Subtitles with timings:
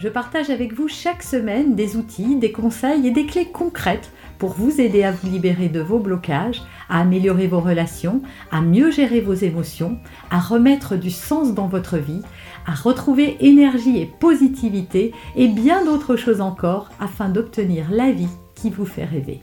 [0.00, 4.54] je partage avec vous chaque semaine des outils, des conseils et des clés concrètes pour
[4.54, 9.20] vous aider à vous libérer de vos blocages, à améliorer vos relations, à mieux gérer
[9.20, 9.98] vos émotions,
[10.30, 12.22] à remettre du sens dans votre vie,
[12.66, 18.70] à retrouver énergie et positivité et bien d'autres choses encore afin d'obtenir la vie qui
[18.70, 19.42] vous fait rêver.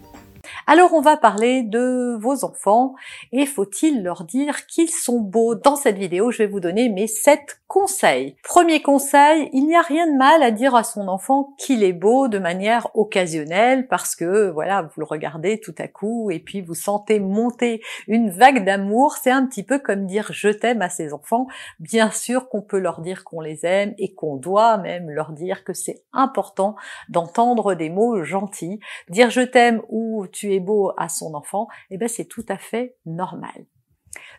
[0.65, 2.95] Alors on va parler de vos enfants
[3.31, 5.55] et faut-il leur dire qu'ils sont beaux?
[5.55, 8.35] Dans cette vidéo, je vais vous donner mes 7 conseils.
[8.43, 11.93] Premier conseil, il n'y a rien de mal à dire à son enfant qu'il est
[11.93, 16.61] beau de manière occasionnelle parce que voilà, vous le regardez tout à coup et puis
[16.61, 19.17] vous sentez monter une vague d'amour.
[19.21, 21.47] C'est un petit peu comme dire je t'aime à ses enfants.
[21.79, 25.63] Bien sûr qu'on peut leur dire qu'on les aime et qu'on doit même leur dire
[25.63, 26.75] que c'est important
[27.09, 28.79] d'entendre des mots gentils.
[29.09, 32.57] Dire je t'aime ou tu es beau à son enfant, eh ben c'est tout à
[32.57, 33.65] fait normal.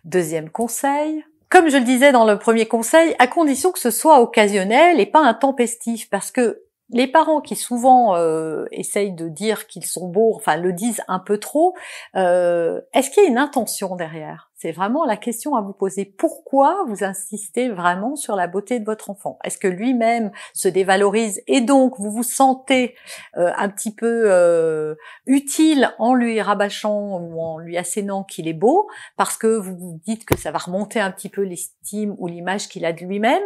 [0.04, 4.20] Deuxième conseil, comme je le disais dans le premier conseil, à condition que ce soit
[4.20, 9.84] occasionnel et pas intempestif, parce que les parents qui souvent euh, essayent de dire qu'ils
[9.84, 11.74] sont beaux, enfin le disent un peu trop,
[12.16, 14.47] euh, est-ce qu'il y a une intention derrière?
[14.60, 16.04] C'est vraiment la question à vous poser.
[16.04, 19.38] Pourquoi vous insistez vraiment sur la beauté de votre enfant?
[19.44, 22.96] Est-ce que lui-même se dévalorise et donc vous vous sentez
[23.36, 28.52] euh, un petit peu euh, utile en lui rabâchant ou en lui assénant qu'il est
[28.52, 32.26] beau parce que vous vous dites que ça va remonter un petit peu l'estime ou
[32.26, 33.44] l'image qu'il a de lui-même?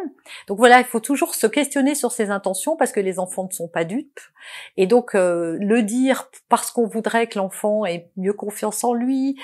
[0.49, 3.53] Donc voilà, il faut toujours se questionner sur ses intentions parce que les enfants ne
[3.53, 4.21] sont pas dupes.
[4.79, 9.39] Et donc euh, le dire parce qu'on voudrait que l'enfant ait mieux confiance en lui,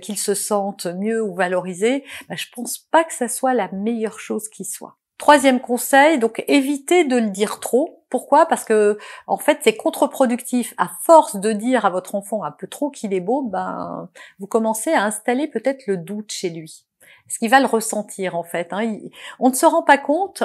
[0.00, 4.20] qu'il se sente mieux ou valoriser, bah, je pense pas que ça soit la meilleure
[4.20, 4.96] chose qui soit.
[5.18, 8.04] Troisième conseil, donc évitez de le dire trop.
[8.10, 8.46] Pourquoi?
[8.46, 10.74] Parce que en fait c'est contre-productif.
[10.76, 14.08] À force de dire à votre enfant un peu trop qu'il est beau, ben
[14.38, 16.84] vous commencez à installer peut-être le doute chez lui.
[17.28, 18.72] Ce qu'il va le ressentir en fait.
[18.72, 18.98] Hein.
[19.38, 20.42] On ne se rend pas compte,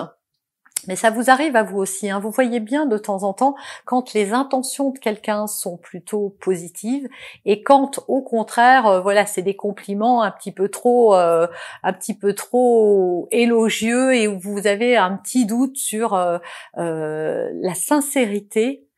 [0.87, 2.09] mais ça vous arrive à vous aussi.
[2.09, 2.19] Hein.
[2.19, 7.07] Vous voyez bien de temps en temps quand les intentions de quelqu'un sont plutôt positives
[7.45, 11.47] et quand au contraire, euh, voilà, c'est des compliments un petit peu trop, euh,
[11.83, 16.39] un petit peu trop élogieux et où vous avez un petit doute sur euh,
[16.75, 18.88] la sincérité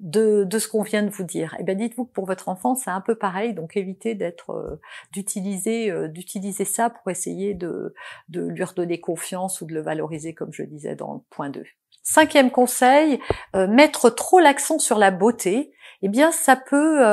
[0.00, 1.54] de, ce qu'on vient de vous dire.
[1.58, 4.80] Eh bien dites-vous que pour votre enfant c'est un peu pareil, donc évitez d'être euh,
[5.12, 7.94] d'utiliser euh, d'utiliser ça pour essayer de,
[8.28, 11.62] de lui redonner confiance ou de le valoriser comme je disais dans le point 2.
[12.02, 13.18] Cinquième conseil,
[13.56, 17.04] euh, mettre trop l'accent sur la beauté, eh bien ça peut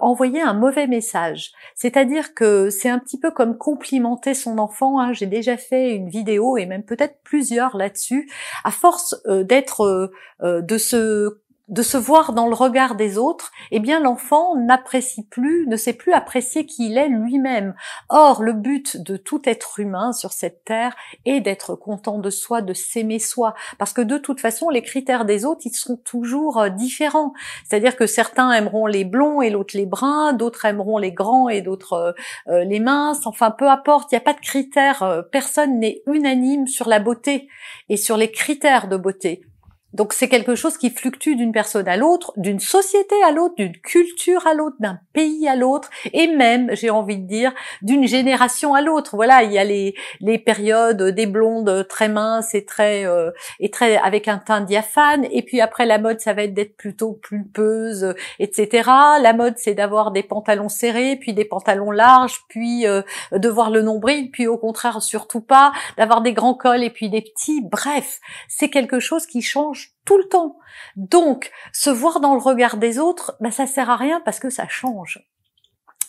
[0.00, 1.52] envoyer un mauvais message.
[1.74, 5.00] C'est-à-dire que c'est un petit peu comme complimenter son enfant.
[5.00, 5.12] Hein.
[5.12, 8.30] J'ai déjà fait une vidéo et même peut-être plusieurs là-dessus.
[8.64, 10.10] À force d'être,
[10.42, 11.42] de se
[11.72, 15.94] de se voir dans le regard des autres, eh bien l'enfant n'apprécie plus, ne sait
[15.94, 17.74] plus apprécier qui il est lui-même.
[18.10, 20.94] Or, le but de tout être humain sur cette terre
[21.24, 25.24] est d'être content de soi, de s'aimer soi, parce que de toute façon, les critères
[25.24, 27.32] des autres, ils sont toujours euh, différents.
[27.66, 31.62] C'est-à-dire que certains aimeront les blonds et l'autre les bruns, d'autres aimeront les grands et
[31.62, 32.12] d'autres euh,
[32.48, 33.26] euh, les minces.
[33.26, 35.24] Enfin, peu importe, il n'y a pas de critères.
[35.32, 37.48] Personne n'est unanime sur la beauté
[37.88, 39.42] et sur les critères de beauté.
[39.92, 43.76] Donc c'est quelque chose qui fluctue d'une personne à l'autre, d'une société à l'autre, d'une
[43.76, 48.74] culture à l'autre, d'un pays à l'autre, et même, j'ai envie de dire, d'une génération
[48.74, 49.16] à l'autre.
[49.16, 53.70] Voilà, il y a les, les périodes des blondes très minces et très euh, et
[53.70, 57.12] très avec un teint diaphane, et puis après la mode, ça va être d'être plutôt
[57.12, 58.88] pulpeuse, etc.
[59.20, 63.02] La mode, c'est d'avoir des pantalons serrés, puis des pantalons larges, puis euh,
[63.32, 67.10] de voir le nombril, puis au contraire surtout pas d'avoir des grands cols et puis
[67.10, 67.62] des petits.
[67.62, 70.58] Bref, c'est quelque chose qui change tout le temps.
[70.96, 74.50] Donc, se voir dans le regard des autres, ben, ça sert à rien parce que
[74.50, 75.24] ça change.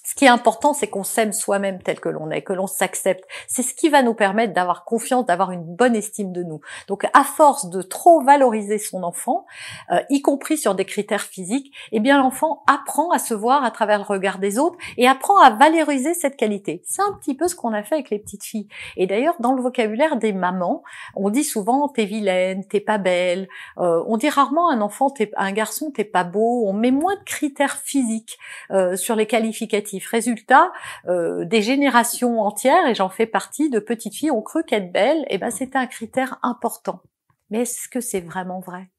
[0.06, 3.24] Ce qui est important, c'est qu'on s'aime soi-même tel que l'on est, que l'on s'accepte.
[3.48, 6.60] C'est ce qui va nous permettre d'avoir confiance, d'avoir une bonne estime de nous.
[6.90, 9.46] Donc, à force de trop valoriser son enfant,
[9.92, 13.72] euh, y compris sur des critères physiques, eh bien, l'enfant apprend à se voir à
[13.72, 16.82] travers le regard des autres et apprend à valoriser cette qualité.
[16.86, 18.68] C'est un petit peu ce qu'on a fait avec les petites filles.
[18.98, 20.84] Et d'ailleurs, dans le vocabulaire des mamans,
[21.16, 23.48] on dit souvent t'es vilaine, t'es pas belle.
[23.78, 26.68] Euh, on dit rarement un enfant, t'es, un garçon, t'es pas beau.
[26.68, 28.38] On met moins de critères physiques
[28.72, 29.93] euh, sur les qualificatifs.
[30.00, 30.72] Résultat,
[31.08, 35.26] euh, des générations entières, et j'en fais partie, de petites filles ont cru qu'être belle,
[35.30, 37.02] eh ben c'était un critère important.
[37.50, 38.90] Mais est-ce que c'est vraiment vrai?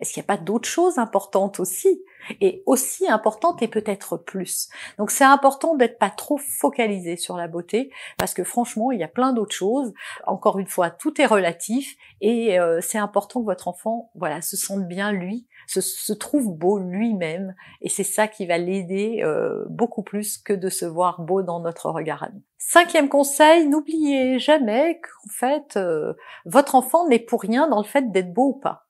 [0.00, 2.02] Est-ce qu'il n'y a pas d'autres choses importantes aussi?
[2.40, 4.68] Et aussi importantes et peut-être plus.
[4.98, 9.04] Donc c'est important d'être pas trop focalisé sur la beauté parce que franchement, il y
[9.04, 9.92] a plein d'autres choses.
[10.26, 14.56] Encore une fois, tout est relatif et euh, c'est important que votre enfant voilà, se
[14.56, 20.02] sente bien lui, se, trouve beau lui-même et c'est ça qui va l'aider euh, beaucoup
[20.02, 22.42] plus que de se voir beau dans notre regard à nous.
[22.58, 26.14] Cinquième conseil, n'oubliez jamais qu'en fait, euh,
[26.46, 28.83] votre enfant n'est pour rien dans le fait d'être beau ou pas.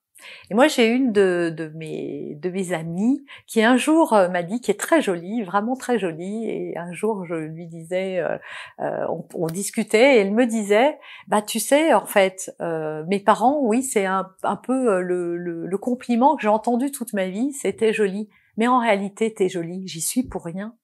[0.50, 4.60] Et moi, j'ai une de, mes, de mes amies qui un jour euh, m'a dit,
[4.60, 8.36] qui est très jolie, vraiment très jolie, et un jour je lui disais, euh,
[8.80, 10.98] euh, on, discutait, et elle me disait,
[11.28, 15.78] bah tu sais, en fait, mes parents, oui, c'est un, un peu le, le, le
[15.78, 20.00] compliment que j'ai entendu toute ma vie, c'était joli, mais en réalité, t'es jolie, j'y
[20.00, 20.74] suis pour rien.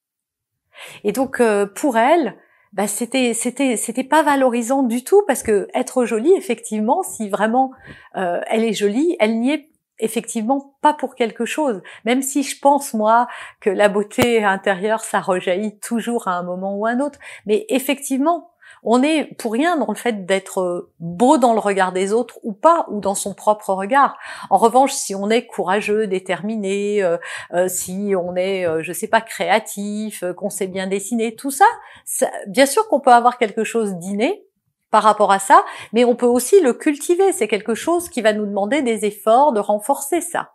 [1.05, 1.43] Et donc,
[1.75, 2.37] pour elle,
[2.73, 7.73] bah c'était c'était c'était pas valorisant du tout parce que être jolie effectivement si vraiment
[8.17, 11.83] euh, elle est jolie elle n'y est effectivement pas pour quelque chose.
[12.05, 13.29] Même si je pense moi
[13.61, 17.19] que la beauté intérieure ça rejaillit toujours à un moment ou à un autre.
[17.47, 18.50] Mais effectivement
[18.82, 22.38] on est pour rien dans le fait d'être euh, beau dans le regard des autres
[22.43, 24.17] ou pas, ou dans son propre regard.
[24.49, 27.19] En revanche, si on est courageux, déterminé, euh,
[27.53, 31.67] euh, si on est, je sais pas, créatif, qu'on sait bien dessiner, tout ça,
[32.47, 34.44] bien sûr qu'on peut avoir quelque chose d'inné,
[34.91, 37.33] par rapport à ça, mais on peut aussi le cultiver.
[37.33, 40.50] C'est quelque chose qui va nous demander des efforts de renforcer ça.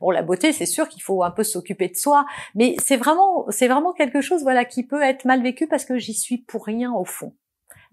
[0.00, 3.46] Bon, la beauté, c'est sûr qu'il faut un peu s'occuper de soi, mais c'est vraiment,
[3.50, 6.64] c'est vraiment quelque chose, voilà, qui peut être mal vécu parce que j'y suis pour
[6.64, 7.32] rien au fond.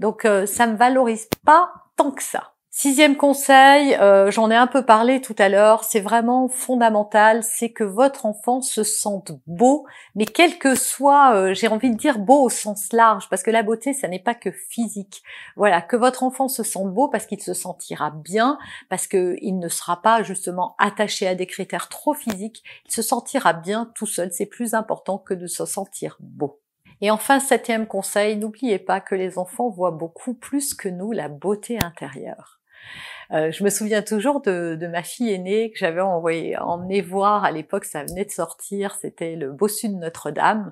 [0.03, 2.51] Donc euh, ça me valorise pas tant que ça.
[2.69, 7.71] Sixième conseil, euh, j'en ai un peu parlé tout à l'heure, c'est vraiment fondamental, c'est
[7.71, 9.85] que votre enfant se sente beau,
[10.15, 13.51] mais quel que soit, euh, j'ai envie de dire beau au sens large, parce que
[13.51, 15.23] la beauté, ça n'est pas que physique.
[15.55, 18.57] Voilà, que votre enfant se sente beau parce qu'il se sentira bien,
[18.89, 23.53] parce qu'il ne sera pas justement attaché à des critères trop physiques, il se sentira
[23.53, 26.62] bien tout seul, c'est plus important que de se sentir beau.
[27.03, 31.27] Et enfin, septième conseil, n'oubliez pas que les enfants voient beaucoup plus que nous la
[31.27, 32.61] beauté intérieure.
[33.33, 37.43] Euh, je me souviens toujours de, ma fille aînée que j'avais envoyé emmené voir.
[37.43, 40.71] À l'époque, ça venait de sortir, c'était le bossu de Notre-Dame,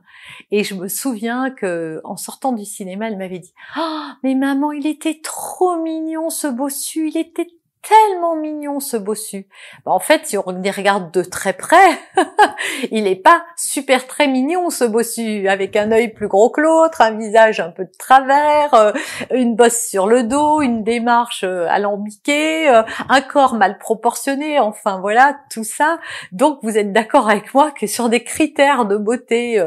[0.51, 4.71] et je me souviens que en sortant du cinéma, elle m'avait dit "Oh, mais maman,
[4.71, 7.47] il était trop mignon ce bossu, il était
[7.87, 9.47] tellement mignon ce bossu.
[9.85, 11.99] Bah, en fait, si on regarde de très près,
[12.91, 17.01] il est pas super très mignon ce bossu, avec un œil plus gros que l'autre,
[17.01, 18.91] un visage un peu de travers, euh,
[19.33, 24.99] une bosse sur le dos, une démarche euh, alambiquée, euh, un corps mal proportionné, enfin
[24.99, 25.99] voilà, tout ça.
[26.31, 29.63] Donc vous êtes d'accord avec moi que sur des critères de beauté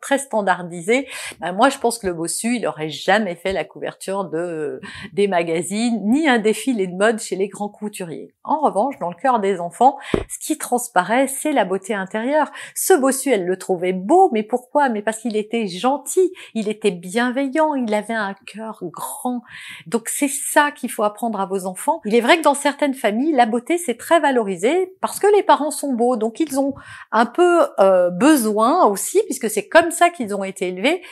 [0.00, 1.08] très standardisés,
[1.40, 4.80] bah, moi je pense que le bossu, il aurait jamais fait la couverture de
[5.12, 8.34] des magazines, ni un défilé de mode chez les grands couturiers.
[8.44, 9.98] En revanche, dans le cœur des enfants,
[10.28, 12.50] ce qui transparaît, c'est la beauté intérieure.
[12.74, 14.88] Ce bossu, elle le trouvait beau, mais pourquoi?
[14.88, 19.42] Mais parce qu'il était gentil, il était bienveillant, il avait un cœur grand.
[19.86, 22.00] Donc c'est ça qu'il faut apprendre à vos enfants.
[22.04, 25.42] Il est vrai que dans certaines familles, la beauté c'est très valorisé parce que les
[25.42, 26.74] parents sont beaux, donc ils ont
[27.12, 31.02] un peu euh, besoin aussi, puisque c'est comme ça qu'ils ont été élevés,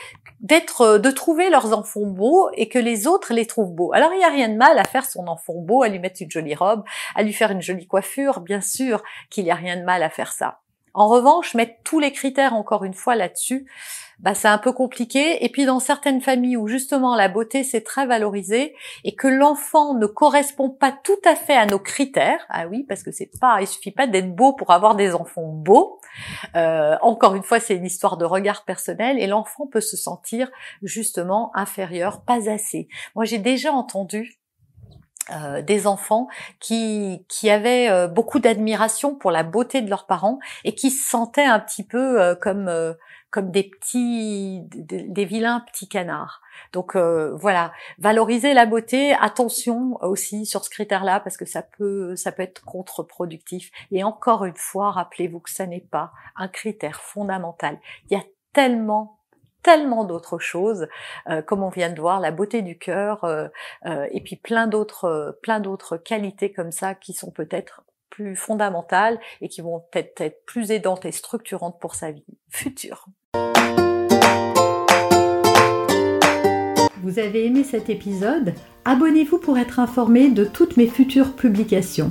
[0.45, 3.93] d'être, euh, de trouver leurs enfants beaux et que les autres les trouvent beaux.
[3.93, 6.23] Alors il n'y a rien de mal à faire son enfant beau, à lui mettre
[6.23, 6.85] une jolie robe,
[7.17, 10.11] à lui faire une jolie coiffure, bien sûr qu'il n'y a rien de mal à
[10.11, 10.61] faire ça.
[10.95, 13.67] En revanche, mettre tous les critères encore une fois là-dessus,
[14.21, 15.45] bah c'est un peu compliqué.
[15.45, 19.95] Et puis dans certaines familles où justement la beauté c'est très valorisé et que l'enfant
[19.95, 23.59] ne correspond pas tout à fait à nos critères, ah oui, parce que c'est pas,
[23.61, 26.01] il suffit pas d'être beau pour avoir des enfants beaux.
[26.55, 30.49] Euh, encore une fois, c'est une histoire de regard personnel et l'enfant peut se sentir
[30.83, 32.89] justement inférieur, pas assez.
[33.17, 34.39] Moi, j'ai déjà entendu
[35.31, 36.29] euh, des enfants
[36.61, 41.09] qui, qui avaient euh, beaucoup d'admiration pour la beauté de leurs parents et qui se
[41.09, 42.71] sentaient un petit peu euh, comme
[43.31, 46.43] comme des petits des, vilains petits canards.
[46.73, 52.31] Donc voilà, valoriser la beauté, attention aussi sur ce critère-là parce que ça peut ça
[52.31, 53.71] peut être contre-productif.
[53.91, 57.79] Et encore une fois, rappelez-vous que ça n'est pas un critère fondamental.
[58.09, 59.19] Il y a tellement
[59.65, 60.87] tellement d'autres choses,
[61.29, 63.49] euh, comme on vient de voir, la beauté du cœur, euh,
[63.87, 69.19] euh, et puis plein d'autres, plein d'autres qualités comme ça qui sont peut-être plus fondamentales
[69.41, 73.07] et qui vont peut-être être plus aidantes et structurantes pour sa vie future.
[77.03, 78.55] Vous avez aimé cet épisode?
[78.85, 82.11] Abonnez-vous pour être informé de toutes mes futures publications.